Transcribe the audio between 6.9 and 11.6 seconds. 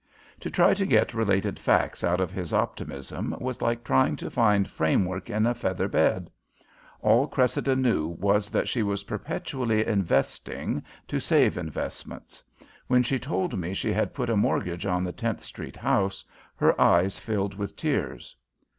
All Cressida knew was that she was perpetually "investing" to save